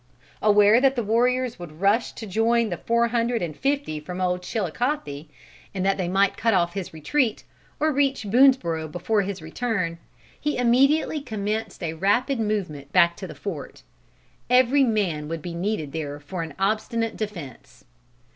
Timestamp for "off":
6.55-6.73